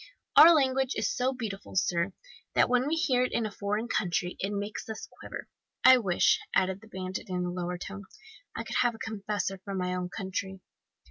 [0.35, 2.11] "Our language is so beautiful, sir,
[2.55, 5.47] that when we hear it in a foreign country it makes us quiver.
[5.83, 8.05] I wish," added the bandit in a lower tone,
[8.55, 10.59] "I could have a confessor from my own country."